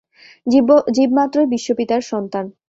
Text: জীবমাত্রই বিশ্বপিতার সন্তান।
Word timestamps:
জীবমাত্রই 0.95 1.47
বিশ্বপিতার 1.53 2.01
সন্তান। 2.11 2.45